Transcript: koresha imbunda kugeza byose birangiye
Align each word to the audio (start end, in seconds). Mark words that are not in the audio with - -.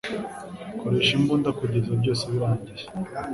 koresha 0.79 1.11
imbunda 1.19 1.49
kugeza 1.59 1.91
byose 1.99 2.23
birangiye 2.33 2.85